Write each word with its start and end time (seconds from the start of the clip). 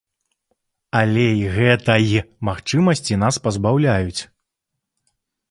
Але 1.01 1.25
і 1.39 1.43
гэтай 1.57 2.07
магчымасці 2.49 3.19
нас 3.25 3.35
пазбаўляюць. 3.45 4.21